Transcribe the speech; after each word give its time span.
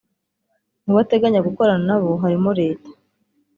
Mubo 0.83 0.99
ateganya 1.05 1.45
gukorana 1.47 1.83
nabo 1.89 2.11
harimo 2.23 2.49
leta 2.59 2.89